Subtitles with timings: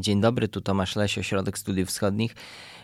[0.00, 2.34] Dzień dobry, tu Tomasz Leś, Ośrodek Studiów Wschodnich.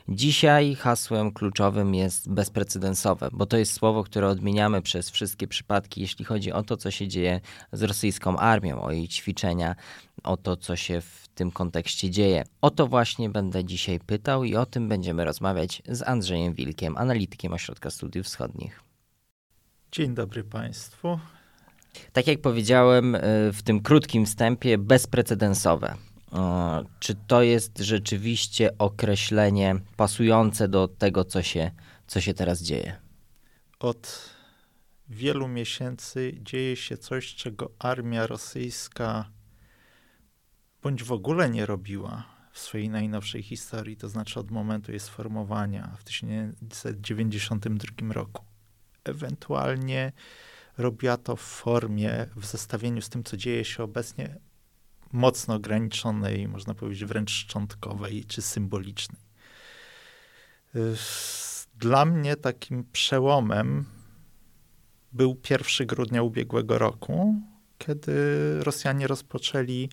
[0.09, 6.25] Dzisiaj hasłem kluczowym jest bezprecedensowe, bo to jest słowo, które odmieniamy przez wszystkie przypadki, jeśli
[6.25, 7.41] chodzi o to, co się dzieje
[7.73, 9.75] z rosyjską armią, o jej ćwiczenia,
[10.25, 12.45] o to, co się w tym kontekście dzieje.
[12.61, 17.53] O to właśnie będę dzisiaj pytał i o tym będziemy rozmawiać z Andrzejem Wilkiem, analitykiem
[17.53, 18.81] Ośrodka Studiów Wschodnich.
[19.93, 21.19] Dzień dobry Państwu.
[22.13, 23.21] Tak jak powiedziałem y,
[23.53, 25.95] w tym krótkim wstępie, bezprecedensowe.
[27.01, 31.71] Czy to jest rzeczywiście określenie pasujące do tego, co się,
[32.07, 32.97] co się teraz dzieje?
[33.81, 34.31] Od
[35.09, 39.31] wielu miesięcy dzieje się coś, czego armia rosyjska
[40.83, 45.97] bądź w ogóle nie robiła w swojej najnowszej historii, to znaczy od momentu jej sformowania
[45.99, 48.45] w 1992 roku.
[49.05, 50.13] Ewentualnie
[50.79, 54.39] robiła to w formie, w zestawieniu z tym, co dzieje się obecnie,
[55.15, 59.21] mocno ograniczonej, można powiedzieć wręcz szczątkowej czy symbolicznej.
[61.75, 63.85] Dla mnie takim przełomem
[65.13, 67.35] był 1 grudnia ubiegłego roku,
[67.79, 68.13] kiedy
[68.65, 69.89] Rosjanie rozpoczęli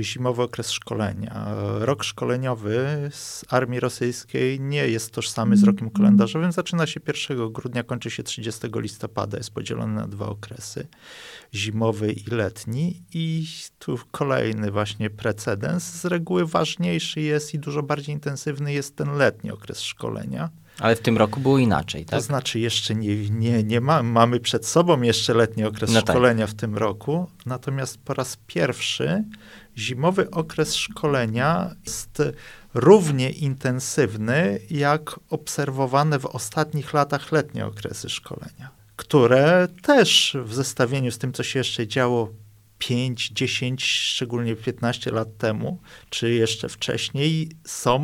[0.00, 1.46] zimowy okres szkolenia.
[1.78, 5.76] Rok szkoleniowy z armii rosyjskiej nie jest tożsamy z mhm.
[5.76, 6.52] rokiem kalendarzowym.
[6.52, 9.36] Zaczyna się 1 grudnia, kończy się 30 listopada.
[9.38, 10.86] Jest podzielony na dwa okresy,
[11.54, 13.02] zimowy i letni.
[13.14, 13.46] I
[13.78, 15.84] tu kolejny właśnie precedens.
[15.84, 20.50] Z reguły ważniejszy jest i dużo bardziej intensywny jest ten letni okres szkolenia.
[20.78, 22.20] Ale w tym roku było inaczej, tak?
[22.20, 26.16] To znaczy jeszcze nie, nie, nie ma, mamy przed sobą jeszcze letni okres no tak.
[26.16, 26.54] szkolenia tak.
[26.54, 29.24] w tym roku, natomiast po raz pierwszy
[29.76, 32.22] zimowy okres szkolenia jest
[32.74, 41.18] równie intensywny jak obserwowane w ostatnich latach letnie okresy szkolenia, które też w zestawieniu z
[41.18, 42.30] tym, co się jeszcze działo
[42.78, 45.78] 5, 10, szczególnie 15 lat temu,
[46.10, 48.00] czy jeszcze wcześniej, są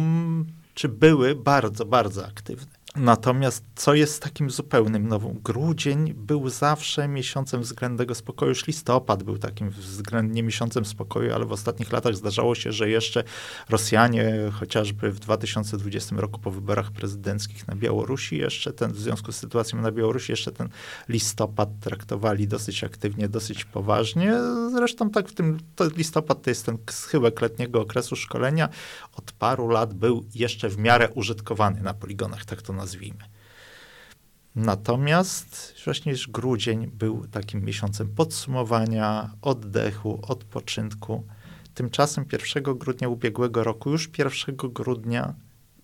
[0.74, 2.79] czy były bardzo, bardzo aktywne.
[2.96, 5.36] Natomiast co jest takim zupełnym nową?
[5.44, 11.52] Grudzień był zawsze miesiącem względnego spokoju, już listopad był takim względnie miesiącem spokoju, ale w
[11.52, 13.24] ostatnich latach zdarzało się, że jeszcze
[13.68, 19.36] Rosjanie, chociażby w 2020 roku po wyborach prezydenckich na Białorusi, jeszcze ten, w związku z
[19.36, 20.68] sytuacją na Białorusi, jeszcze ten
[21.08, 24.34] listopad traktowali dosyć aktywnie, dosyć poważnie.
[24.72, 28.68] Zresztą tak w tym, to listopad to jest ten schyłek letniego okresu szkolenia.
[29.16, 33.24] Od paru lat był jeszcze w miarę użytkowany na poligonach, tak to nazwijmy.
[34.56, 41.24] Natomiast właśnie już grudzień był takim miesiącem podsumowania, oddechu, odpoczynku.
[41.74, 42.24] Tymczasem
[42.54, 45.34] 1 grudnia ubiegłego roku, już 1 grudnia,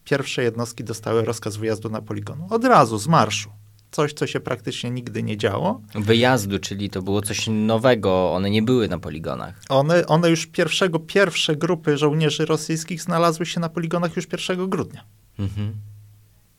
[0.05, 2.39] pierwsze jednostki dostały rozkaz wyjazdu na poligon.
[2.51, 3.51] Od razu, z marszu.
[3.91, 5.81] Coś, co się praktycznie nigdy nie działo.
[5.95, 9.61] Wyjazdu, czyli to było coś nowego, one nie były na poligonach.
[9.69, 15.05] One, one już pierwszego, pierwsze grupy żołnierzy rosyjskich znalazły się na poligonach już 1 grudnia.
[15.39, 15.73] Mhm.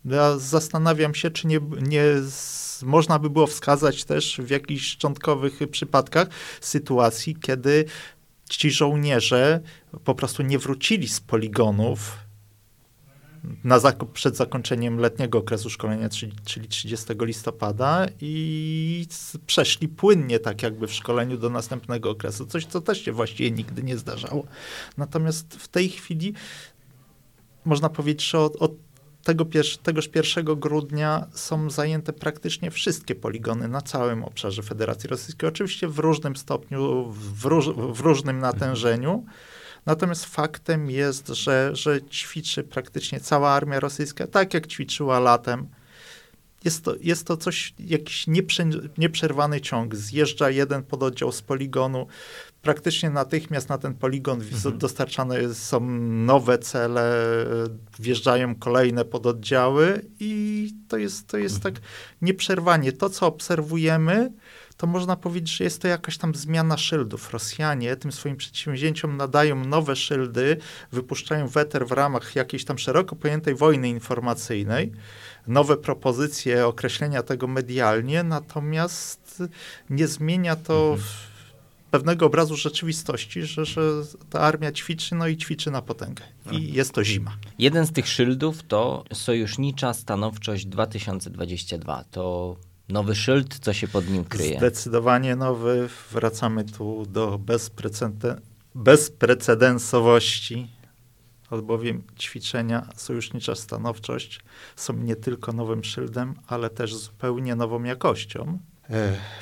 [0.06, 2.04] Ja zastanawiam się, czy nie, nie
[2.84, 6.28] można by było wskazać też w jakichś szczątkowych przypadkach
[6.62, 7.86] sytuacji, kiedy
[8.50, 9.62] ci żołnierze
[10.04, 12.18] po prostu nie wrócili z poligonów
[13.64, 19.08] na zak- przed zakończeniem letniego okresu szkolenia, czyli, czyli 30 listopada i
[19.46, 23.84] przeszli płynnie tak jakby w szkoleniu do następnego okresu, coś co też się właściwie nigdy
[23.84, 24.44] nie zdarzało.
[24.98, 26.34] Natomiast w tej chwili
[27.66, 28.87] można powiedzieć, że od, od
[29.28, 29.46] tego
[29.84, 35.50] tegoż 1 grudnia są zajęte praktycznie wszystkie poligony na całym obszarze Federacji Rosyjskiej.
[35.50, 39.26] Oczywiście w różnym stopniu, w, róż, w różnym natężeniu.
[39.86, 45.68] Natomiast faktem jest, że, że ćwiczy praktycznie cała armia rosyjska, tak jak ćwiczyła latem.
[46.64, 48.26] Jest to, jest to coś, jakiś
[48.98, 49.96] nieprzerwany ciąg.
[49.96, 52.08] Zjeżdża jeden pododdział z poligonu,
[52.68, 54.78] praktycznie natychmiast na ten poligon mhm.
[54.78, 55.80] dostarczane są
[56.10, 57.26] nowe cele,
[58.00, 61.74] wjeżdżają kolejne pododdziały i to jest, to jest mhm.
[61.74, 61.84] tak
[62.22, 62.92] nieprzerwanie.
[62.92, 64.32] To, co obserwujemy,
[64.78, 67.34] to można powiedzieć, że jest to jakaś tam zmiana szyldów.
[67.34, 70.58] Rosjanie tym swoim przedsięwzięciom nadają nowe szyldy,
[70.92, 74.92] wypuszczają weter w ramach jakiejś tam szeroko pojętej wojny informacyjnej,
[75.48, 79.44] nowe propozycje określenia tego medialnie, natomiast
[79.90, 81.37] nie zmienia to mhm
[81.92, 83.82] pewnego obrazu rzeczywistości, że, że
[84.30, 86.24] ta armia ćwiczy, no i ćwiczy na potęgę.
[86.46, 86.74] I mhm.
[86.74, 87.38] jest to zima.
[87.60, 92.04] Jeden z tych szyldów to Sojusznicza Stanowczość 2022.
[92.12, 92.56] To
[92.90, 94.58] nowy szyld, co się pod nim kryje?
[94.58, 95.90] Zdecydowanie nowy.
[96.12, 98.42] Wracamy tu do bezpreceden
[98.78, 100.68] bezprecedensowości,
[101.50, 104.40] albowiem ćwiczenia Sojusznicza Stanowczość
[104.76, 108.60] są nie tylko nowym szyldem, ale też zupełnie nową jakością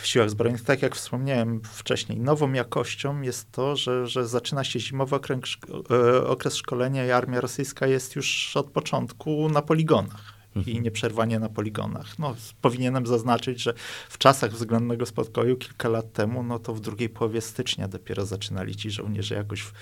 [0.02, 4.80] w siłach zbrojnych, tak jak wspomniałem wcześniej, nową jakością jest to, że, że zaczyna się
[4.80, 5.50] zimowy okres,
[5.92, 10.84] e, okres szkolenia i armia rosyjska jest już od początku na poligonach i mhm.
[10.84, 12.20] nieprzerwanie na poligonach.
[12.20, 13.74] No, powinienem zaznaczyć, że
[14.10, 18.76] w czasach względnego spokoju kilka lat temu, no to w drugiej połowie stycznia dopiero zaczynali
[18.76, 19.74] ci żołnierze jakoś w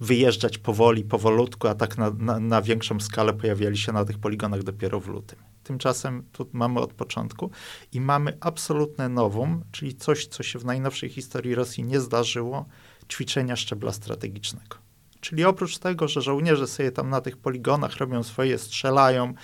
[0.00, 4.62] wyjeżdżać powoli, powolutku, a tak na, na, na, większą skalę pojawiali się na tych poligonach
[4.62, 5.38] dopiero w lutym.
[5.70, 7.50] Tymczasem tu mamy od początku
[7.92, 12.66] i mamy absolutne nowum, czyli coś, co się w najnowszej historii Rosji nie zdarzyło,
[13.08, 14.76] ćwiczenia szczebla strategicznego.
[15.20, 19.34] Czyli oprócz tego, że żołnierze sobie tam na tych poligonach robią swoje, strzelają,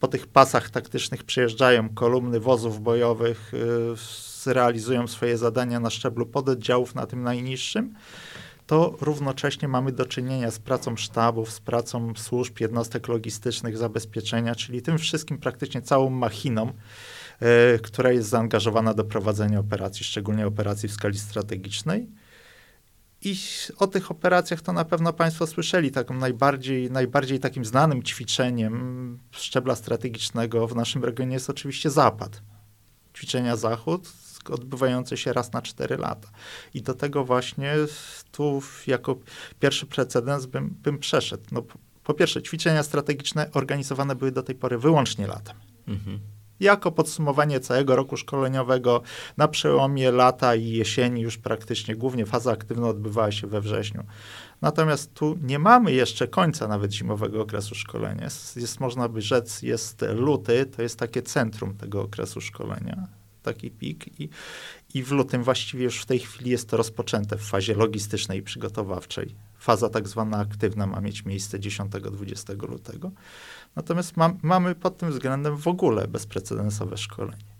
[0.00, 3.52] po tych pasach taktycznych przyjeżdżają kolumny wozów bojowych,
[4.46, 7.94] yy, realizują swoje zadania na szczeblu pododdziałów na tym najniższym,
[8.70, 14.82] to równocześnie mamy do czynienia z pracą sztabów, z pracą służb, jednostek logistycznych, zabezpieczenia, czyli
[14.82, 16.72] tym wszystkim praktycznie całą machiną,
[17.40, 17.48] yy,
[17.82, 22.06] która jest zaangażowana do prowadzenia operacji, szczególnie operacji w skali strategicznej.
[23.22, 23.36] I
[23.78, 25.90] o tych operacjach to na pewno Państwo słyszeli.
[25.90, 32.42] Taką najbardziej, najbardziej takim znanym ćwiczeniem szczebla strategicznego w naszym regionie jest oczywiście Zapad.
[33.14, 34.08] Ćwiczenia Zachód
[34.48, 36.28] odbywające się raz na cztery lata.
[36.74, 37.74] I do tego właśnie
[38.32, 39.16] tu jako
[39.60, 41.44] pierwszy precedens bym, bym przeszedł.
[41.52, 41.62] No,
[42.04, 45.56] po pierwsze, ćwiczenia strategiczne organizowane były do tej pory wyłącznie latem.
[45.88, 46.20] Mhm
[46.60, 49.02] jako podsumowanie całego roku szkoleniowego
[49.36, 54.04] na przełomie lata i jesieni, już praktycznie głównie faza aktywna odbywała się we wrześniu.
[54.62, 58.24] Natomiast tu nie mamy jeszcze końca nawet zimowego okresu szkolenia.
[58.24, 63.70] Jest, jest można by rzec, jest luty, to jest takie centrum tego okresu szkolenia taki
[63.70, 64.28] pik i,
[64.94, 68.42] i w lutym właściwie już w tej chwili jest to rozpoczęte w fazie logistycznej i
[68.42, 69.34] przygotowawczej.
[69.58, 73.10] Faza tak zwana aktywna ma mieć miejsce 10-20 lutego.
[73.76, 77.50] Natomiast ma, mamy pod tym względem w ogóle bezprecedensowe szkolenie.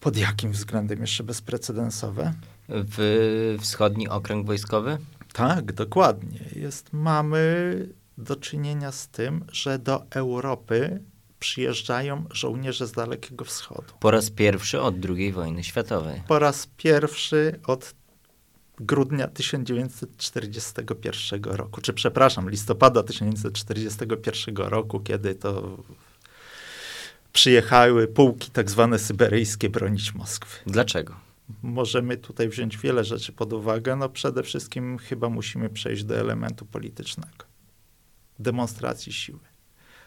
[0.00, 2.34] Pod jakim względem jeszcze bezprecedensowe?
[2.68, 4.98] W wschodni okręg wojskowy?
[5.32, 6.40] Tak, dokładnie.
[6.56, 7.88] Jest, mamy
[8.18, 11.00] do czynienia z tym, że do Europy
[11.40, 13.94] przyjeżdżają żołnierze z Dalekiego Wschodu.
[14.00, 16.22] Po raz pierwszy od II wojny światowej.
[16.28, 17.94] Po raz pierwszy od
[18.80, 25.78] grudnia 1941 roku, czy przepraszam, listopada 1941 roku, kiedy to
[27.32, 30.58] przyjechały pułki tak zwane syberyjskie bronić Moskwy.
[30.66, 31.16] Dlaczego?
[31.62, 33.96] Możemy tutaj wziąć wiele rzeczy pod uwagę.
[33.96, 37.44] No przede wszystkim chyba musimy przejść do elementu politycznego.
[38.38, 39.38] Demonstracji siły.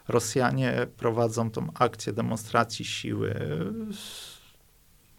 [0.10, 3.36] Rosjanie prowadzą tą akcję demonstracji siły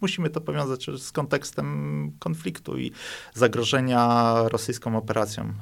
[0.01, 2.91] musimy to powiązać z kontekstem konfliktu i
[3.33, 5.53] zagrożenia rosyjską operacją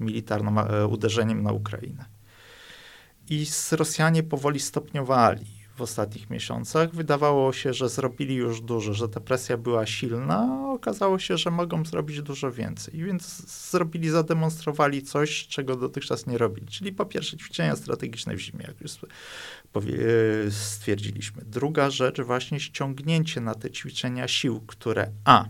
[0.00, 2.04] militarną, e, uderzeniem na Ukrainę.
[3.30, 6.94] I Rosjanie powoli stopniowali w ostatnich miesiącach.
[6.94, 11.50] Wydawało się, że zrobili już dużo, że ta presja była silna, a okazało się, że
[11.50, 12.94] mogą zrobić dużo więcej.
[13.04, 13.24] Więc
[13.70, 16.66] zrobili, zademonstrowali coś, czego dotychczas nie robili.
[16.66, 18.92] Czyli po pierwsze ćwiczenia strategiczne w zimie, jak już
[20.50, 21.42] stwierdziliśmy.
[21.44, 25.44] Druga rzecz, właśnie ściągnięcie na te ćwiczenia sił, które a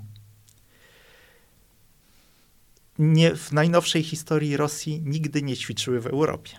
[2.98, 6.58] nie, w najnowszej historii Rosji nigdy nie ćwiczyły w Europie.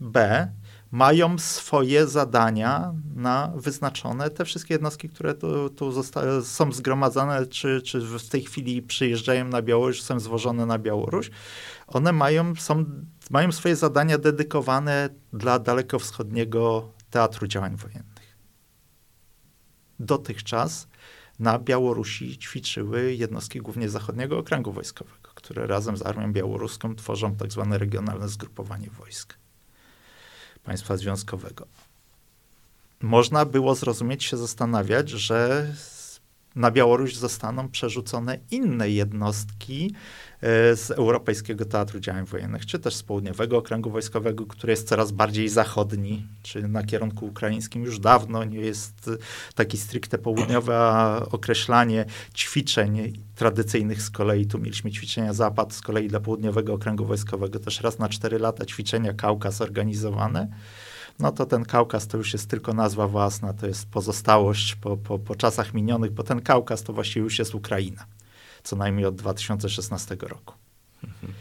[0.00, 0.48] B
[0.90, 4.30] mają swoje zadania na wyznaczone.
[4.30, 6.02] Te wszystkie jednostki, które tu, tu
[6.42, 11.30] są zgromadzone, czy, czy w tej chwili przyjeżdżają na Białoruś, są zwożone na Białoruś,
[11.86, 12.84] one mają, są,
[13.30, 18.36] mają swoje zadania dedykowane dla dalekowschodniego teatru działań wojennych.
[20.00, 20.88] Dotychczas
[21.38, 27.52] na Białorusi ćwiczyły jednostki głównie Zachodniego Okręgu Wojskowego, które razem z Armią Białoruską tworzą tak
[27.52, 29.39] zwane regionalne zgrupowanie wojsk
[30.70, 31.66] państwa związkowego.
[33.00, 35.66] Można było zrozumieć, się zastanawiać, że
[36.56, 39.94] na Białoruś zostaną przerzucone inne jednostki
[40.40, 45.12] e, z Europejskiego Teatru Działań Wojennych, czy też z Południowego Okręgu Wojskowego, który jest coraz
[45.12, 49.10] bardziej zachodni, czy na kierunku ukraińskim już dawno nie jest
[49.54, 50.76] taki stricte południowe
[51.30, 52.04] określanie
[52.34, 54.46] ćwiczeń tradycyjnych z kolei.
[54.46, 58.66] Tu mieliśmy ćwiczenia Zapad, z kolei dla Południowego Okręgu Wojskowego też raz na cztery lata
[58.66, 60.48] ćwiczenia Kaukaz organizowane
[61.18, 65.18] no to ten Kaukaz to już jest tylko nazwa własna, to jest pozostałość po, po,
[65.18, 68.06] po czasach minionych, bo ten Kaukaz to właściwie już jest Ukraina,
[68.62, 70.54] co najmniej od 2016 roku.
[71.04, 71.32] Mhm.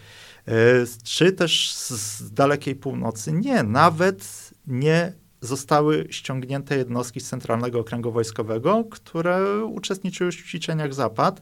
[1.03, 3.31] Czy też z dalekiej północy?
[3.31, 11.41] Nie, nawet nie zostały ściągnięte jednostki z Centralnego Okręgu Wojskowego, które uczestniczyły w ćwiczeniach Zapad,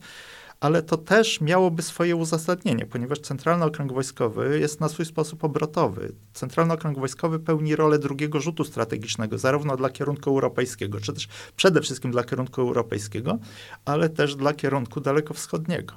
[0.60, 6.14] ale to też miałoby swoje uzasadnienie, ponieważ Centralny Okręg Wojskowy jest na swój sposób obrotowy.
[6.34, 11.82] Centralny Okręg Wojskowy pełni rolę drugiego rzutu strategicznego, zarówno dla kierunku europejskiego, czy też przede
[11.82, 13.38] wszystkim dla kierunku europejskiego,
[13.86, 15.94] ale też dla kierunku dalekowschodniego.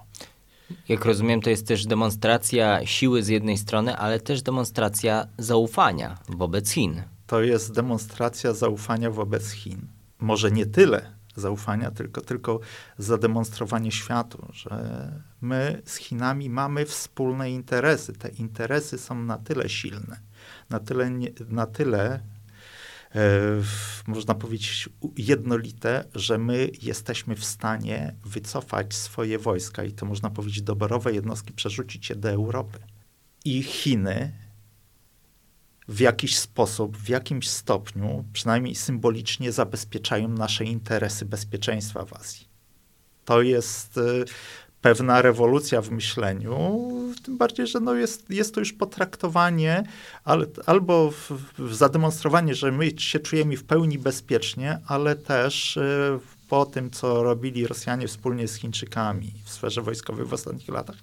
[0.88, 6.70] Jak rozumiem, to jest też demonstracja siły z jednej strony, ale też demonstracja zaufania wobec
[6.70, 7.02] Chin.
[7.26, 9.80] To jest demonstracja zaufania wobec Chin.
[10.18, 12.60] Może nie tyle zaufania, tylko, tylko
[12.98, 18.12] zademonstrowanie światu, że my z Chinami mamy wspólne interesy.
[18.12, 20.20] Te interesy są na tyle silne,
[20.70, 21.10] na tyle,
[21.48, 22.20] na tyle
[23.14, 23.40] E,
[24.06, 30.62] można powiedzieć, jednolite, że my jesteśmy w stanie wycofać swoje wojska i to można powiedzieć
[30.62, 32.78] doborowe jednostki przerzucić je do Europy.
[33.44, 34.32] I Chiny
[35.90, 42.48] w jakiś sposób, w jakimś stopniu, przynajmniej symbolicznie zabezpieczają nasze interesy bezpieczeństwa w Azji.
[43.24, 44.00] To jest e,
[44.80, 46.80] pewna rewolucja w myśleniu,
[47.24, 49.82] tym bardziej, że no jest, jest to już potraktowanie
[50.24, 56.18] ale, albo w, w zademonstrowanie, że my się czujemy w pełni bezpiecznie, ale też y,
[56.50, 60.96] po tym, co robili Rosjanie wspólnie z Chińczykami w sferze wojskowej w ostatnich latach,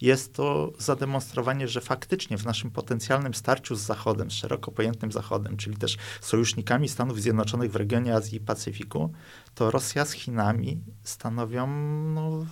[0.00, 5.56] jest to zademonstrowanie, że faktycznie w naszym potencjalnym starciu z Zachodem, z szeroko pojętym Zachodem,
[5.56, 9.12] czyli też sojusznikami Stanów Zjednoczonych w regionie Azji i Pacyfiku,
[9.54, 11.66] to Rosja z Chinami stanowią
[12.14, 12.46] no,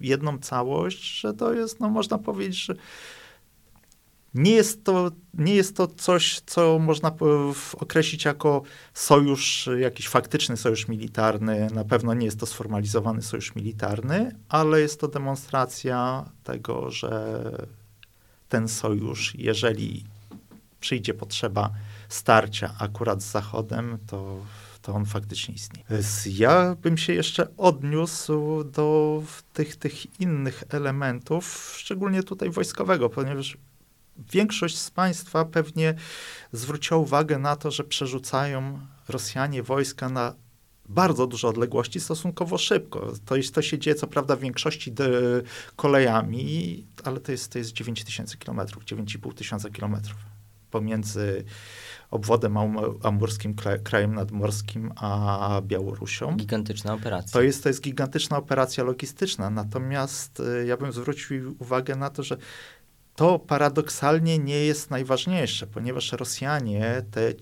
[0.00, 2.74] jedną całość, że to jest, no można powiedzieć, że
[4.34, 7.12] nie jest to, nie jest to coś, co można
[7.78, 8.62] określić jako
[8.94, 11.68] sojusz, jakiś faktyczny sojusz militarny.
[11.74, 17.42] Na pewno nie jest to sformalizowany sojusz militarny, ale jest to demonstracja tego, że
[18.48, 20.04] ten sojusz, jeżeli
[20.80, 21.70] przyjdzie potrzeba
[22.08, 24.36] starcia akurat z Zachodem, to
[24.82, 25.86] to on faktycznie istnieje.
[26.26, 29.22] Ja bym się jeszcze odniósł do
[29.52, 33.56] tych, tych innych elementów, szczególnie tutaj wojskowego, ponieważ
[34.32, 35.94] większość z Państwa pewnie
[36.52, 40.34] zwróciła uwagę na to, że przerzucają Rosjanie wojska na
[40.88, 43.12] bardzo duże odległości stosunkowo szybko.
[43.24, 44.94] To, jest, to się dzieje co prawda w większości
[45.76, 50.16] kolejami, ale to jest, to jest 9 tysięcy kilometrów, 9,5 tysiąca kilometrów
[50.70, 51.44] pomiędzy
[52.10, 52.56] obwodem
[53.02, 56.36] amurskim, krajem nadmorskim, a Białorusią.
[56.36, 57.32] Gigantyczna operacja.
[57.32, 59.50] To jest, to jest gigantyczna operacja logistyczna.
[59.50, 62.36] Natomiast y, ja bym zwrócił uwagę na to, że
[63.20, 67.32] to paradoksalnie nie jest najważniejsze, ponieważ Rosjanie te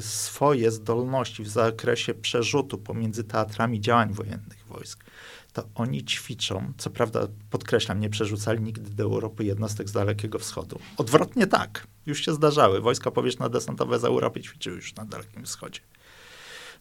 [0.00, 5.04] swoje zdolności w zakresie przerzutu pomiędzy teatrami działań wojennych wojsk
[5.52, 7.20] to oni ćwiczą, co prawda
[7.50, 10.78] podkreślam, nie przerzucali nigdy do Europy jednostek z Dalekiego Wschodu.
[10.96, 12.80] Odwrotnie tak, już się zdarzały.
[12.80, 15.80] Wojska powietrzno-desantowe z Europy ćwiczyły już na Dalekim Wschodzie.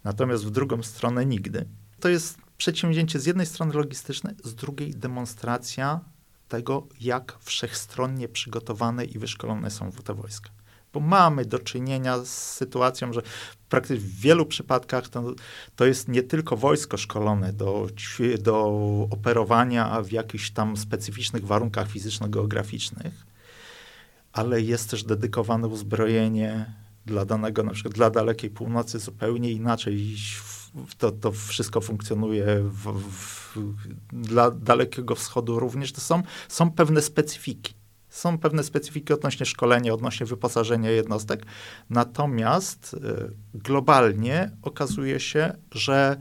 [0.04, 1.66] Natomiast w drugą stronę nigdy.
[2.00, 6.00] To jest przedsięwzięcie z jednej strony logistyczne, z drugiej demonstracja
[6.48, 10.50] tego, jak wszechstronnie przygotowane i wyszkolone są te wojska.
[10.94, 13.22] Bo mamy do czynienia z sytuacją, że
[13.70, 15.34] praktycznie w wielu przypadkach to,
[15.76, 17.88] to jest nie tylko wojsko szkolone do,
[18.40, 18.68] do
[19.12, 23.26] operowania w jakichś tam specyficznych warunkach fizyczno-geograficznych,
[24.34, 26.74] ale jest też dedykowane uzbrojenie
[27.08, 30.16] dla danego, na przykład dla dalekiej północy zupełnie inaczej
[30.98, 33.58] to, to wszystko funkcjonuje w, w,
[34.14, 35.92] dla dalekiego wschodu również.
[35.92, 37.74] To są, są pewne specyfiki.
[38.10, 41.46] Są pewne specyfiki odnośnie szkolenia, odnośnie wyposażenia jednostek,
[41.90, 46.18] natomiast y, globalnie okazuje się, że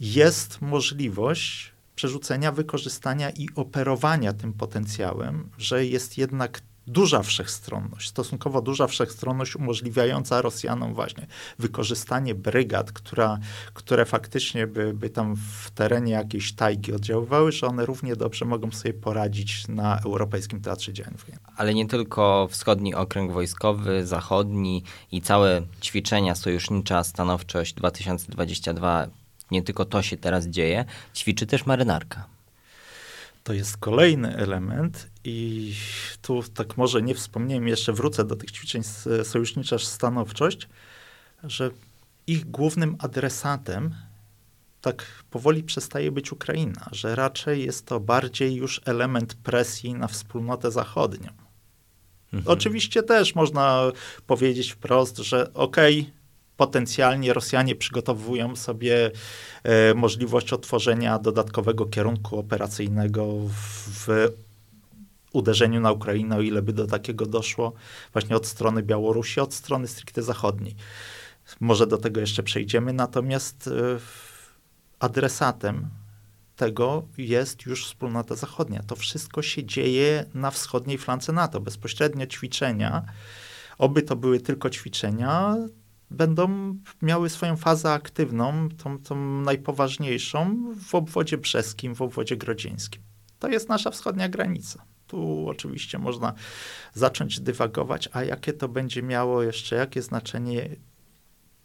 [0.00, 8.86] jest możliwość przerzucenia, wykorzystania i operowania tym potencjałem, że jest jednak duża wszechstronność, stosunkowo duża
[8.86, 11.26] wszechstronność umożliwiająca Rosjanom właśnie
[11.58, 13.38] wykorzystanie brygad, która,
[13.74, 18.70] które faktycznie by, by tam w terenie jakiejś tajgi oddziaływały, że one równie dobrze mogą
[18.70, 21.46] sobie poradzić na Europejskim Teatrze Działań Wojennych.
[21.56, 29.06] Ale nie tylko wschodni okręg wojskowy, zachodni i całe ćwiczenia sojusznicza Stanowczość 2022,
[29.50, 30.84] nie tylko to się teraz dzieje,
[31.14, 32.24] ćwiczy też marynarka.
[33.44, 35.74] To jest kolejny element i
[36.22, 38.82] tu tak może nie wspomniałem, jeszcze wrócę do tych ćwiczeń
[39.24, 40.68] sojusznicza stanowczość,
[41.44, 41.70] że
[42.26, 43.94] ich głównym adresatem
[44.80, 50.70] tak powoli przestaje być Ukraina, że raczej jest to bardziej już element presji na wspólnotę
[50.70, 51.30] zachodnią.
[52.32, 52.58] Mhm.
[52.58, 53.92] Oczywiście też można
[54.26, 56.12] powiedzieć wprost, że okej, okay,
[56.56, 59.10] potencjalnie Rosjanie przygotowują sobie
[59.62, 64.28] e, możliwość otworzenia dodatkowego kierunku operacyjnego w, w
[65.32, 67.72] uderzeniu na Ukrainę, o ile by do takiego doszło,
[68.12, 70.76] właśnie od strony Białorusi, od strony stricte zachodniej.
[71.60, 73.70] Może do tego jeszcze przejdziemy, natomiast e,
[74.98, 75.88] adresatem
[76.56, 78.82] tego jest już wspólnota zachodnia.
[78.82, 81.60] To wszystko się dzieje na wschodniej flance NATO.
[81.60, 83.02] Bezpośrednio ćwiczenia,
[83.78, 85.56] oby to były tylko ćwiczenia,
[86.10, 90.56] będą miały swoją fazę aktywną, tą, tą najpoważniejszą
[90.88, 93.02] w obwodzie brzeskim, w obwodzie grodzieńskim.
[93.38, 94.84] To jest nasza wschodnia granica.
[95.12, 96.34] Tu oczywiście można
[96.94, 100.76] zacząć dywagować, a jakie to będzie miało jeszcze, jakie znaczenie,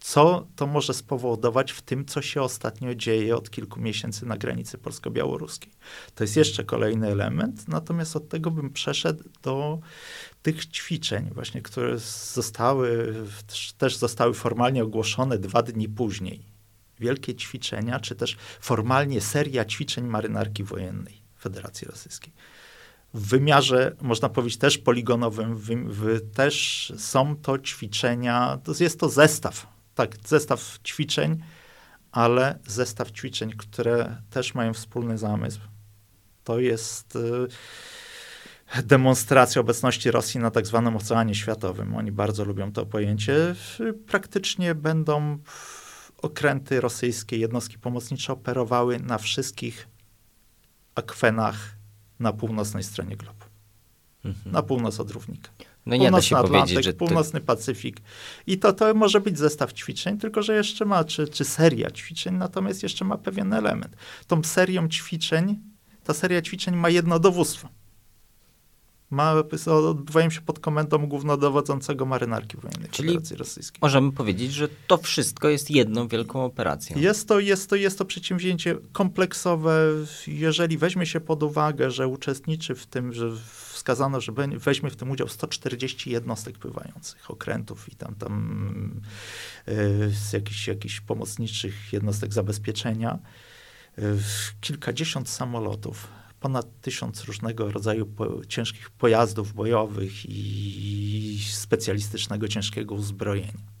[0.00, 4.78] co to może spowodować w tym, co się ostatnio dzieje od kilku miesięcy na granicy
[4.78, 5.72] polsko-białoruskiej.
[6.14, 9.78] To jest jeszcze kolejny element, natomiast od tego bym przeszedł do
[10.42, 11.98] tych ćwiczeń, właśnie, które
[12.34, 13.14] zostały,
[13.78, 16.42] też zostały formalnie ogłoszone dwa dni później.
[17.00, 22.32] Wielkie ćwiczenia, czy też formalnie seria ćwiczeń marynarki wojennej Federacji Rosyjskiej.
[23.14, 29.08] W wymiarze, można powiedzieć, też poligonowym, w, w, też są to ćwiczenia, to jest to
[29.08, 31.42] zestaw, tak, zestaw ćwiczeń,
[32.12, 35.60] ale zestaw ćwiczeń, które też mają wspólny zamysł.
[36.44, 37.48] To jest y,
[38.82, 41.96] demonstracja obecności Rosji na tak zwanym Oceanie Światowym.
[41.96, 43.54] Oni bardzo lubią to pojęcie.
[44.06, 45.38] Praktycznie będą
[46.22, 49.88] okręty rosyjskie, jednostki pomocnicze operowały na wszystkich
[50.94, 51.77] akwenach
[52.20, 53.44] na północnej stronie globu.
[54.24, 54.52] Mhm.
[54.52, 55.50] Na północ od równika.
[55.86, 56.92] No nie da się Atlantyk, że...
[56.92, 58.00] Północny Pacyfik.
[58.46, 62.34] I to, to może być zestaw ćwiczeń, tylko że jeszcze ma, czy, czy seria ćwiczeń,
[62.34, 63.96] natomiast jeszcze ma pewien element.
[64.26, 65.58] Tą serią ćwiczeń,
[66.04, 67.68] ta seria ćwiczeń ma jedno dowództwo
[69.10, 69.34] ma,
[69.66, 73.78] odbywają się pod komendą głównodowodzącego marynarki wojennej Czyli Federacji Rosyjskiej.
[73.82, 76.98] Możemy powiedzieć, że to wszystko jest jedną wielką operacją.
[76.98, 79.80] Jest to, jest to, jest to przedsięwzięcie kompleksowe.
[80.26, 83.30] Jeżeli weźmie się pod uwagę, że uczestniczy w tym, że
[83.72, 89.00] wskazano, że weźmie w tym udział 140 jednostek pływających, okrętów i tam, tam
[89.66, 89.74] yy,
[90.10, 93.18] z jakichś, jakichś pomocniczych jednostek zabezpieczenia,
[93.98, 94.18] yy,
[94.60, 103.78] kilkadziesiąt samolotów, ponad tysiąc różnego rodzaju po, ciężkich pojazdów bojowych i specjalistycznego ciężkiego uzbrojenia.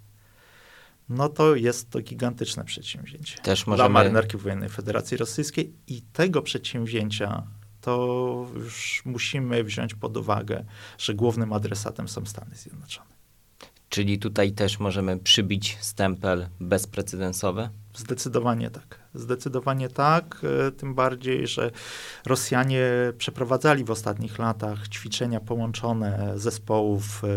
[1.08, 3.88] No to jest to gigantyczne przedsięwzięcie Też możemy...
[3.88, 7.46] dla marynarki wojennej Federacji Rosyjskiej i tego przedsięwzięcia
[7.80, 10.64] to już musimy wziąć pod uwagę,
[10.98, 13.17] że głównym adresatem są Stany Zjednoczone.
[13.88, 17.68] Czyli tutaj też możemy przybić stempel bezprecedensowy?
[17.94, 18.98] Zdecydowanie tak.
[19.14, 21.70] Zdecydowanie tak, e, tym bardziej, że
[22.26, 22.82] Rosjanie
[23.18, 27.28] przeprowadzali w ostatnich latach ćwiczenia połączone zespołów e,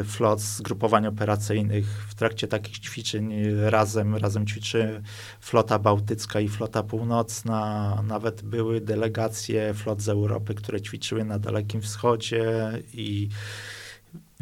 [0.00, 1.86] e, flot, zgrupowań operacyjnych.
[2.08, 5.02] W trakcie takich ćwiczeń razem, razem ćwiczy
[5.40, 8.02] flota bałtycka i flota północna.
[8.06, 13.28] Nawet były delegacje flot z Europy, które ćwiczyły na Dalekim Wschodzie i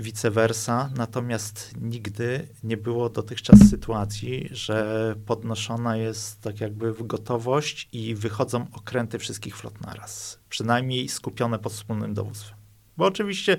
[0.00, 8.14] vice versa, natomiast nigdy nie było dotychczas sytuacji, że podnoszona jest tak jakby gotowość i
[8.14, 12.56] wychodzą okręty wszystkich flot naraz, przynajmniej skupione pod wspólnym dowództwem.
[12.96, 13.56] Bo oczywiście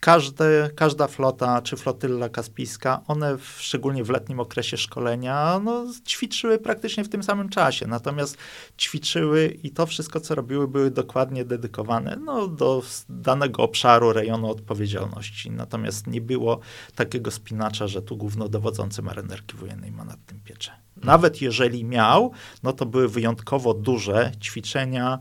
[0.00, 6.58] każde, każda flota czy flotylla kaspijska, one w, szczególnie w letnim okresie szkolenia, no, ćwiczyły
[6.58, 7.86] praktycznie w tym samym czasie.
[7.86, 8.38] Natomiast
[8.78, 15.50] ćwiczyły i to wszystko, co robiły, były dokładnie dedykowane no, do danego obszaru, rejonu odpowiedzialności.
[15.50, 16.60] Natomiast nie było
[16.94, 20.70] takiego spinacza, że tu głównodowodzący marynarki wojennej ma nad tym pieczę.
[20.96, 22.32] Nawet jeżeli miał,
[22.62, 25.18] no to były wyjątkowo duże ćwiczenia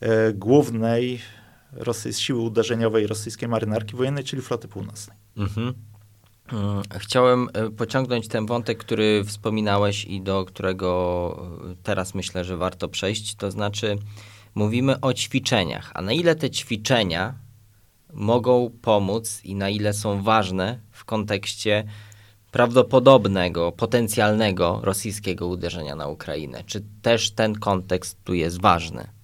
[0.00, 1.20] e, głównej
[1.78, 5.16] Rosy, siły uderzeniowej rosyjskiej marynarki wojennej, czyli floty północnej.
[5.36, 5.74] Mhm.
[6.52, 12.56] Mm, chciałem e, pociągnąć ten wątek, który wspominałeś i do którego e, teraz myślę, że
[12.56, 13.34] warto przejść.
[13.34, 13.98] To znaczy,
[14.54, 15.90] mówimy o ćwiczeniach.
[15.94, 17.34] A na ile te ćwiczenia
[18.12, 21.84] mogą pomóc i na ile są ważne w kontekście
[22.50, 26.64] prawdopodobnego, potencjalnego rosyjskiego uderzenia na Ukrainę?
[26.66, 29.15] Czy też ten kontekst tu jest ważny?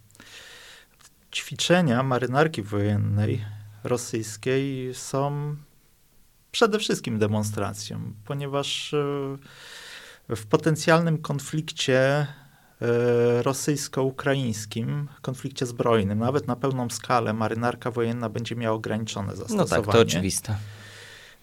[1.33, 3.45] Ćwiczenia marynarki wojennej
[3.85, 5.57] rosyjskiej są
[6.51, 12.27] przede wszystkim demonstracją, ponieważ e, w potencjalnym konflikcie e,
[13.43, 19.81] rosyjsko-ukraińskim, konflikcie zbrojnym, nawet na pełną skalę, marynarka wojenna będzie miała ograniczone zastosowanie.
[19.81, 20.57] No tak, to oczywiste.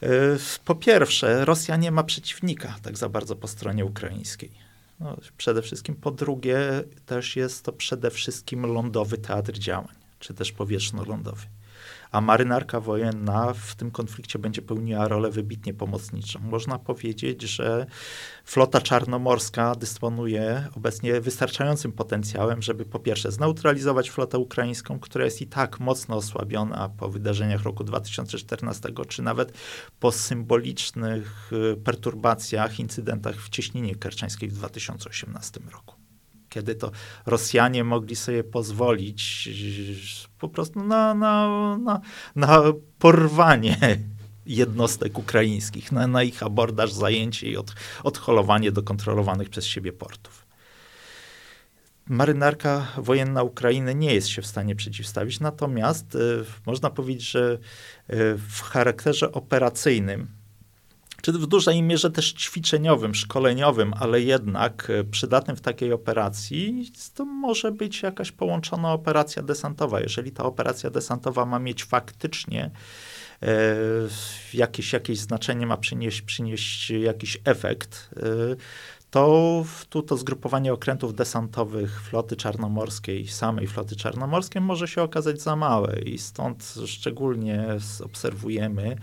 [0.04, 0.08] E,
[0.66, 4.69] po pierwsze, Rosja nie ma przeciwnika tak za bardzo po stronie ukraińskiej.
[5.00, 5.96] No, przede wszystkim.
[5.96, 11.46] Po drugie, też jest to przede wszystkim lądowy teatr działań, czy też powietrzno-lądowy
[12.12, 16.40] a marynarka wojenna w tym konflikcie będzie pełniła rolę wybitnie pomocniczą.
[16.40, 17.86] Można powiedzieć, że
[18.46, 25.48] flota czarnomorska dysponuje obecnie wystarczającym potencjałem, żeby po pierwsze zneutralizować flotę ukraińską, która jest i
[25.48, 29.54] tak mocno osłabiona po wydarzeniach roku 2014, czy nawet
[30.00, 35.99] po symbolicznych y, perturbacjach, incydentach w cieśninie kerczańskiej w 2018 roku.
[36.50, 36.92] Kiedy to
[37.26, 39.50] Rosjanie mogli sobie pozwolić
[40.40, 42.02] po prostu na, na, na,
[42.36, 42.64] na
[43.00, 43.78] porwanie
[44.46, 50.50] jednostek ukraińskich, na, na ich abordaż, zajęcie i od, odholowanie do kontrolowanych przez siebie portów.
[52.08, 57.58] Marynarka wojenna Ukrainy nie jest się w stanie przeciwstawić, natomiast y, można powiedzieć, że y,
[58.38, 60.39] w charakterze operacyjnym
[61.22, 67.26] czy w dużej mierze też ćwiczeniowym, szkoleniowym, ale jednak e, przydatnym w takiej operacji, to
[67.26, 70.00] może być jakaś połączona operacja desantowa.
[70.00, 72.72] Jeżeli ta operacja desantowa ma mieć faktycznie
[73.44, 73.48] e,
[74.54, 78.56] jakieś, jakieś znaczenie, ma przynieść, przynieść jakiś efekt, e,
[79.12, 85.56] to tu to zgrupowanie okrętów desantowych floty czarnomorskiej, samej floty czarnomorskiej może się okazać za
[85.56, 87.66] małe i stąd szczególnie
[88.04, 88.98] obserwujemy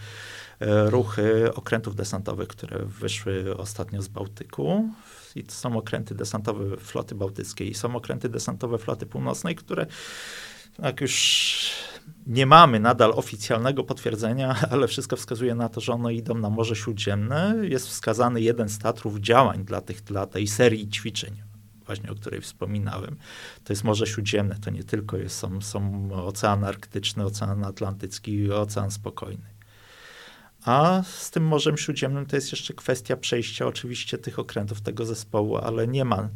[0.60, 4.90] ruchy okrętów desantowych, które wyszły ostatnio z Bałtyku.
[5.34, 9.86] I to są okręty desantowe floty bałtyckiej i są okręty desantowe floty północnej, które
[10.78, 11.70] jak już
[12.26, 16.76] nie mamy nadal oficjalnego potwierdzenia, ale wszystko wskazuje na to, że one idą na Morze
[16.76, 17.54] Śródziemne.
[17.62, 21.42] Jest wskazany jeden z teatrów działań dla, tych, dla tej serii ćwiczeń,
[21.86, 23.16] właśnie o której wspominałem.
[23.64, 28.52] To jest Morze Śródziemne, to nie tylko jest, są, są Ocean Arktyczny, Ocean Atlantycki i
[28.52, 29.55] Ocean Spokojny.
[30.66, 35.56] A z tym Morzem Śródziemnym to jest jeszcze kwestia przejścia oczywiście tych okrętów tego zespołu,
[35.56, 36.28] ale nie ma,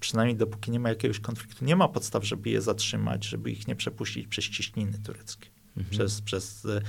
[0.00, 3.76] przynajmniej dopóki nie ma jakiegoś konfliktu, nie ma podstaw, żeby je zatrzymać, żeby ich nie
[3.76, 5.90] przepuścić przez ciśniny tureckie, mhm.
[5.90, 6.80] przez, przez e,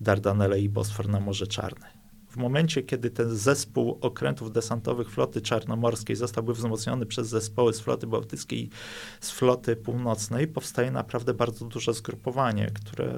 [0.00, 1.99] Dardanelle i Bosfor na Morze Czarne.
[2.30, 8.06] W momencie, kiedy ten zespół okrętów desantowych floty czarnomorskiej zostałby wzmocniony przez zespoły z floty
[8.06, 8.70] bałtyckiej
[9.20, 13.14] z floty północnej, powstaje naprawdę bardzo duże zgrupowanie, które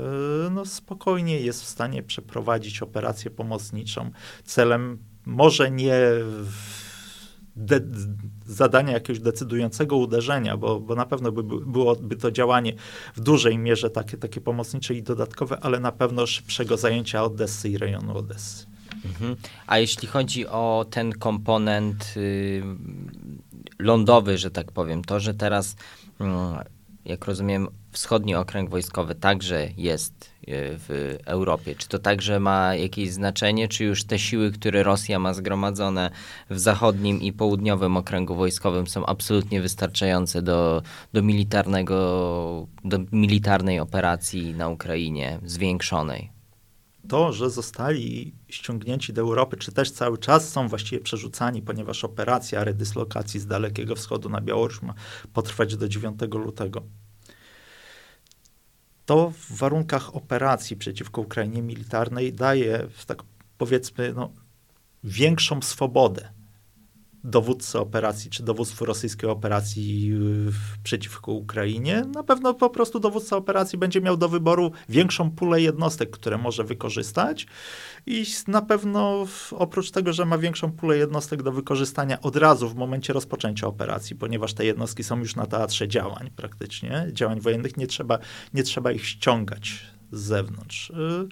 [0.51, 4.11] no, spokojnie jest w stanie przeprowadzić operację pomocniczą
[4.45, 6.01] celem może nie
[8.47, 12.73] zadania jakiegoś decydującego uderzenia, bo, bo na pewno by, byłoby to działanie
[13.15, 17.79] w dużej mierze takie, takie pomocnicze i dodatkowe, ale na pewno szybszego zajęcia Odessy i
[17.79, 18.72] rejonu Odessy.
[19.05, 19.37] Mhm.
[19.67, 22.63] A jeśli chodzi o ten komponent y,
[23.79, 25.77] lądowy, że tak powiem, to, że teraz,
[26.21, 26.25] y,
[27.05, 31.75] jak rozumiem, wschodni okręg wojskowy także jest y, w Europie.
[31.75, 36.11] Czy to także ma jakieś znaczenie, czy już te siły, które Rosja ma zgromadzone
[36.51, 44.55] w zachodnim i południowym okręgu wojskowym są absolutnie wystarczające do, do militarnego, do militarnej operacji
[44.55, 46.42] na Ukrainie zwiększonej?
[47.09, 52.65] To, że zostali ściągnięci do Europy, czy też cały czas są właściwie przerzucani, ponieważ operacja
[52.65, 54.95] redyslokacji z Dalekiego Wschodu na Białoruś ma
[55.33, 56.83] potrwać do 9 lutego.
[59.07, 63.23] To w warunkach operacji przeciwko Ukrainie militarnej daje, tak
[63.59, 64.33] powiedzmy, no,
[65.05, 66.42] większą swobodę
[67.25, 70.13] dowódcy operacji, czy dowództwu rosyjskiej operacji
[70.83, 76.11] przeciwko Ukrainie, na pewno po prostu dowódca operacji będzie miał do wyboru większą pulę jednostek,
[76.11, 77.47] które może wykorzystać.
[78.07, 82.75] I na pewno oprócz tego, że ma większą pulę jednostek do wykorzystania od razu w
[82.75, 87.87] momencie rozpoczęcia operacji, ponieważ te jednostki są już na teatrze działań praktycznie, działań wojennych, nie
[87.87, 88.19] trzeba,
[88.55, 91.29] nie trzeba ich ściągać z zewnątrz, y,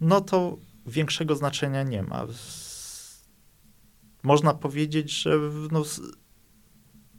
[0.00, 2.26] no to większego znaczenia nie ma
[4.28, 5.30] można powiedzieć, że
[5.72, 5.82] no,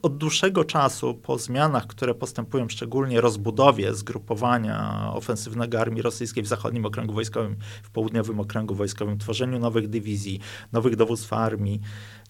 [0.01, 6.85] od dłuższego czasu, po zmianach, które postępują, szczególnie rozbudowie zgrupowania ofensywnego armii rosyjskiej w zachodnim
[6.85, 10.39] okręgu wojskowym, w południowym okręgu wojskowym, tworzeniu nowych dywizji,
[10.71, 11.81] nowych dowództw armii,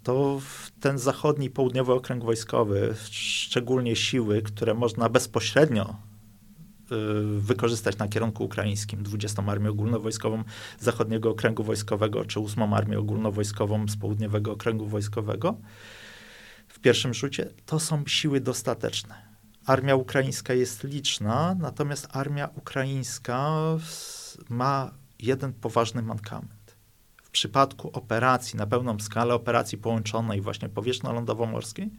[0.04, 0.42] to
[0.80, 6.09] ten zachodni, południowy okręg wojskowy, szczególnie siły, które można bezpośrednio
[7.40, 10.44] wykorzystać na kierunku ukraińskim 20 Armię Ogólnowojskową
[10.80, 15.58] Zachodniego Okręgu Wojskowego czy 8 Armię Ogólnowojskową z Południowego Okręgu Wojskowego
[16.68, 19.16] w pierwszym rzucie, to są siły dostateczne.
[19.66, 23.52] Armia ukraińska jest liczna, natomiast armia ukraińska
[24.50, 26.76] ma jeden poważny mankament.
[27.24, 31.90] W przypadku operacji na pełną skalę, operacji połączonej właśnie powietrzno-lądowo-morskiej,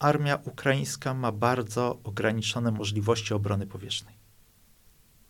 [0.00, 4.20] armia ukraińska ma bardzo ograniczone możliwości obrony powietrznej.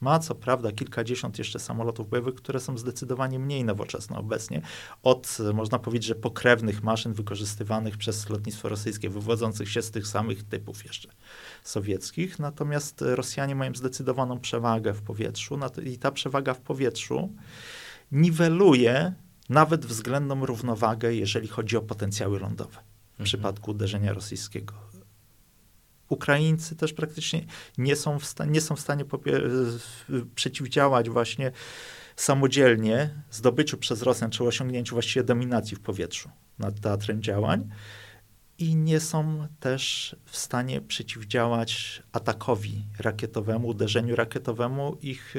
[0.00, 4.62] Ma co prawda kilkadziesiąt jeszcze samolotów bojowych, które są zdecydowanie mniej nowoczesne obecnie
[5.02, 10.42] od, można powiedzieć, że pokrewnych maszyn wykorzystywanych przez lotnictwo rosyjskie, wywodzących się z tych samych
[10.42, 11.09] typów jeszcze
[11.62, 12.38] sowieckich.
[12.38, 17.33] Natomiast Rosjanie mają zdecydowaną przewagę w powietrzu i ta przewaga w powietrzu
[18.12, 19.14] niweluje
[19.48, 22.89] nawet względną równowagę, jeżeli chodzi o potencjały lądowe
[23.20, 24.74] w przypadku uderzenia rosyjskiego.
[26.09, 27.46] Ukraińcy też praktycznie
[27.78, 29.04] nie są w, sta- nie są w stanie
[30.35, 31.52] przeciwdziałać właśnie
[32.16, 37.70] samodzielnie zdobyciu przez Rosjan czy osiągnięciu właściwie dominacji w powietrzu nad teatrem działań.
[38.59, 44.96] i nie są też w stanie przeciwdziałać atakowi rakietowemu, uderzeniu rakietowemu.
[45.02, 45.35] Ich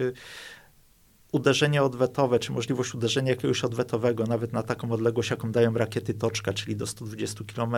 [1.32, 6.54] uderzenie odwetowe, czy możliwość uderzenia jakiegoś odwetowego, nawet na taką odległość, jaką dają rakiety Toczka,
[6.54, 7.76] czyli do 120 km,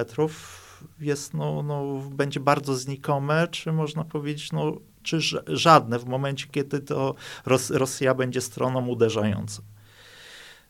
[0.99, 6.79] jest, no, no, będzie bardzo znikome, czy można powiedzieć, no, czy żadne w momencie, kiedy
[6.79, 9.63] to Ros Rosja będzie stroną uderzającą.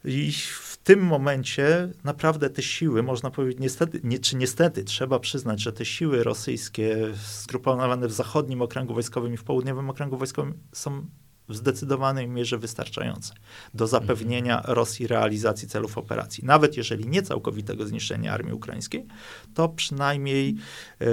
[0.06, 5.62] I w tym momencie naprawdę te siły, można powiedzieć, niestety, nie, czy niestety, trzeba przyznać,
[5.62, 6.98] że te siły rosyjskie
[7.44, 11.06] zgrupowane w zachodnim okręgu wojskowym i w południowym okręgu wojskowym są
[11.50, 13.34] w zdecydowanej mierze wystarczające
[13.74, 14.76] do zapewnienia mhm.
[14.76, 16.46] Rosji realizacji celów operacji.
[16.46, 19.06] Nawet jeżeli nie całkowitego zniszczenia armii ukraińskiej,
[19.54, 20.56] to przynajmniej
[21.00, 21.08] yy,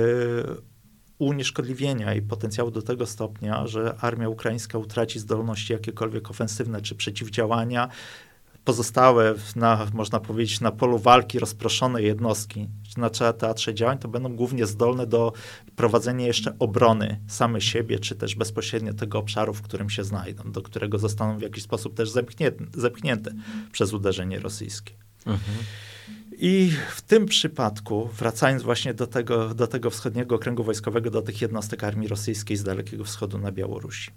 [1.19, 7.89] unieszkodliwienia jej potencjału do tego stopnia, że armia ukraińska utraci zdolności jakiekolwiek ofensywne czy przeciwdziałania
[8.65, 14.67] pozostałe, na, można powiedzieć, na polu walki rozproszone jednostki na teatrze działań, to będą głównie
[14.67, 15.33] zdolne do
[15.77, 20.63] prowadzenia jeszcze obrony same siebie, czy też bezpośrednio tego obszaru, w którym się znajdą, do
[20.63, 23.33] którego zostaną w jakiś sposób też zepchnięte, zepchnięte
[23.73, 24.95] przez uderzenie rosyjskie.
[25.27, 25.57] Mhm.
[26.43, 31.43] I w tym przypadku, wracając właśnie do tego, do tego wschodniego okręgu wojskowego, do tych
[31.43, 34.11] jednostek armii rosyjskiej z Dalekiego Wschodu na Białorusi.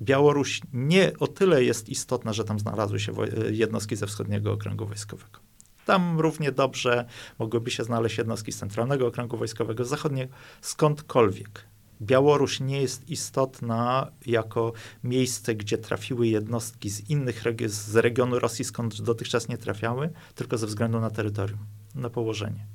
[0.00, 3.12] Białoruś nie o tyle jest istotna, że tam znalazły się
[3.50, 5.38] jednostki ze wschodniego okręgu wojskowego.
[5.84, 7.06] Tam równie dobrze
[7.38, 11.66] mogłyby się znaleźć jednostki z centralnego okręgu wojskowego, zachodniego, skądkolwiek.
[12.02, 14.72] Białoruś nie jest istotna jako
[15.04, 20.58] miejsce, gdzie trafiły jednostki z innych regi z regionu Rosji, skąd dotychczas nie trafiały, tylko
[20.58, 21.58] ze względu na terytorium,
[21.94, 22.66] na położenie.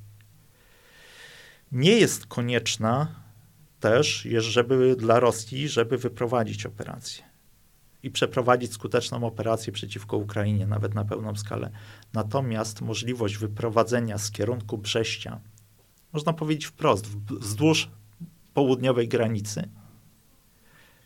[1.72, 3.27] Nie jest konieczna
[3.80, 7.24] też, żeby dla Rosji, żeby wyprowadzić operację
[8.04, 11.72] i przeprowadzić skuteczną operację przeciwko Ukrainie, nawet na pełną skalę.
[12.14, 15.40] Natomiast możliwość wyprowadzenia z kierunku Brześcia,
[16.14, 17.08] można powiedzieć wprost,
[17.40, 17.90] wzdłuż
[18.54, 19.70] południowej granicy,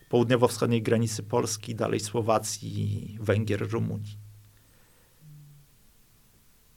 [0.10, 4.21] południowo-wschodniej granicy Polski, dalej Słowacji, Węgier, Rumunii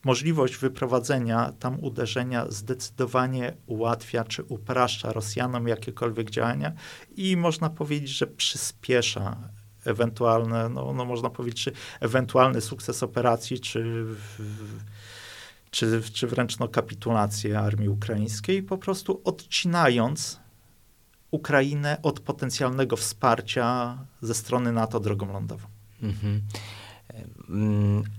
[0.05, 6.73] możliwość wyprowadzenia tam uderzenia zdecydowanie ułatwia czy upraszcza Rosjanom jakiekolwiek działania
[7.17, 9.37] i można powiedzieć, że przyspiesza
[9.85, 14.07] ewentualne, no, no można powiedzieć, czy ewentualny sukces operacji, czy,
[15.71, 20.40] czy, czy wręcz no, kapitulację armii ukraińskiej, po prostu odcinając
[21.31, 25.67] Ukrainę od potencjalnego wsparcia ze strony NATO drogą lądową.
[26.03, 26.43] Mhm.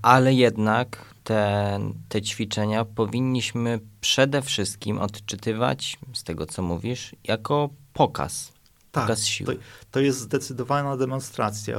[0.01, 1.79] Ale jednak te,
[2.09, 8.53] te ćwiczenia powinniśmy przede wszystkim odczytywać, z tego co mówisz, jako pokaz.
[8.91, 9.55] Tak, pokaz siły.
[9.55, 11.77] To, to jest zdecydowana demonstracja.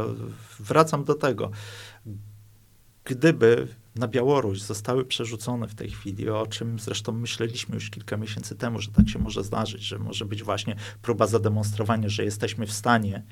[0.60, 1.50] Wracam do tego.
[3.04, 8.56] Gdyby na Białoruś zostały przerzucone w tej chwili, o czym zresztą myśleliśmy już kilka miesięcy
[8.56, 12.72] temu, że tak się może zdarzyć, że może być właśnie próba zademonstrowania, że jesteśmy w
[12.72, 13.22] stanie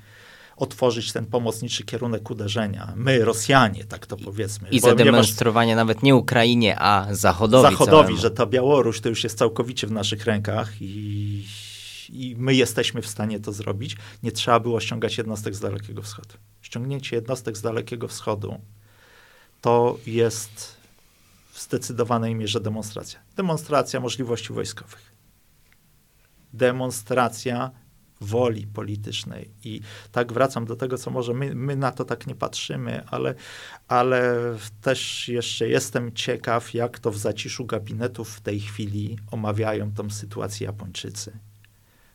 [0.57, 2.93] otworzyć ten pomocniczy kierunek uderzenia.
[2.97, 4.69] My, Rosjanie, tak to powiedzmy.
[4.69, 7.71] I zademonstrowanie nawet nie Ukrainie, a Zachodowi.
[7.71, 8.17] Zachodowi, całemu.
[8.17, 11.45] że ta Białoruś to już jest całkowicie w naszych rękach i,
[12.09, 13.97] i my jesteśmy w stanie to zrobić.
[14.23, 16.35] Nie trzeba było ściągać jednostek z Dalekiego Wschodu.
[16.63, 18.61] Ściągnięcie jednostek z Dalekiego Wschodu
[19.61, 20.77] to jest
[21.53, 23.21] w zdecydowanej mierze demonstracja.
[23.37, 25.15] Demonstracja możliwości wojskowych.
[26.53, 27.71] Demonstracja
[28.21, 29.51] woli politycznej.
[29.65, 29.81] I
[30.13, 33.35] tak wracam do tego, co może my, my na to tak nie patrzymy, ale,
[33.89, 34.35] ale
[34.81, 40.67] też jeszcze jestem ciekaw, jak to w zaciszu gabinetów w tej chwili omawiają tą sytuację
[40.67, 41.39] Japończycy,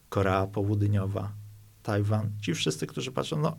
[0.10, 1.32] Korea Południowa,
[1.84, 2.32] Tajwan.
[2.42, 3.58] Ci wszyscy, którzy patrzą, no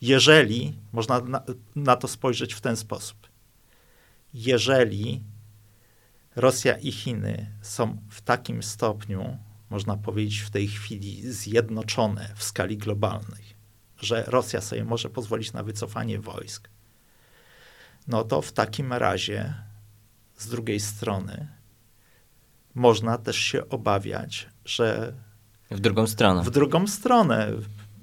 [0.00, 1.42] jeżeli, można na,
[1.76, 3.28] na to spojrzeć w ten sposób,
[4.34, 5.22] jeżeli
[6.36, 9.38] Rosja i Chiny są w takim stopniu
[9.74, 13.44] można powiedzieć, w tej chwili zjednoczone w skali globalnej,
[14.00, 16.68] że Rosja sobie może pozwolić na wycofanie wojsk,
[18.08, 19.54] no to w takim razie
[20.36, 21.48] z drugiej strony
[22.74, 25.14] można też się obawiać, że.
[25.70, 26.42] W drugą stronę.
[26.42, 27.52] W drugą stronę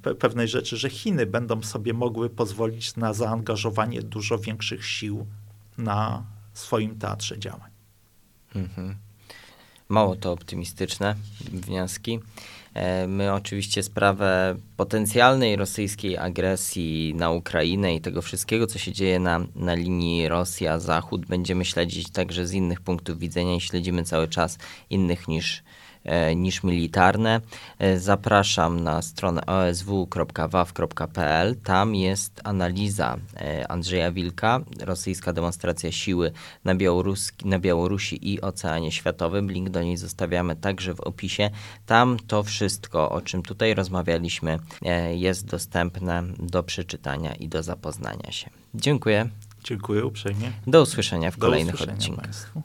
[0.01, 5.27] pe pewnej rzeczy, że Chiny będą sobie mogły pozwolić na zaangażowanie dużo większych sił
[5.77, 7.71] na swoim teatrze działań.
[8.55, 8.95] Mhm.
[9.91, 12.19] Mało to optymistyczne wnioski.
[12.73, 19.19] E, my oczywiście sprawę potencjalnej rosyjskiej agresji na Ukrainę i tego wszystkiego, co się dzieje
[19.19, 24.57] na, na linii Rosja-Zachód, będziemy śledzić także z innych punktów widzenia i śledzimy cały czas
[24.89, 25.63] innych niż
[26.35, 27.41] niż militarne.
[27.79, 31.55] E, zapraszam na stronę osw.waw.pl.
[31.63, 36.31] Tam jest analiza e, Andrzeja Wilka, rosyjska demonstracja siły
[36.63, 39.51] na, Białoruski, na Białorusi i Oceanie Światowym.
[39.51, 41.49] Link do niej zostawiamy także w opisie.
[41.85, 44.59] Tam to wszystko, o czym tutaj rozmawialiśmy,
[45.15, 48.49] jest dostępne do przeczytania i do zapoznania się.
[48.75, 49.29] Dziękuję.
[49.63, 50.51] Dziękuję uprzejmie.
[50.67, 52.25] Do usłyszenia w kolejnych odcinkach.
[52.25, 52.59] Państwu.